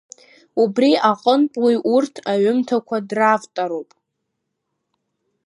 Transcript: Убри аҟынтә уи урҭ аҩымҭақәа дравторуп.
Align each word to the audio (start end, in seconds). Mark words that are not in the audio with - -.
Убри 0.61 0.91
аҟынтә 1.09 1.57
уи 1.65 1.75
урҭ 1.95 2.13
аҩымҭақәа 2.31 2.97
дравторуп. 3.09 3.89